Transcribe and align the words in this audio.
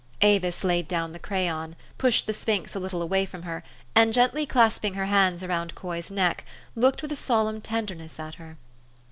Avis 0.21 0.63
laid 0.63 0.87
down 0.87 1.11
the 1.11 1.19
crayon, 1.19 1.75
pushed 1.99 2.25
the 2.25 2.33
sphinx 2.33 2.73
a 2.73 2.79
little 2.79 3.03
away 3.03 3.23
from 3.23 3.43
her, 3.43 3.63
and, 3.93 4.15
gently 4.15 4.47
clasping 4.47 4.95
her 4.95 5.05
hands 5.05 5.43
around 5.43 5.75
Coy's 5.75 6.09
neck, 6.09 6.43
looked 6.75 7.03
with 7.03 7.11
a 7.11 7.15
solemn 7.15 7.61
tenderness 7.61 8.19
at 8.19 8.33
her. 8.41 8.57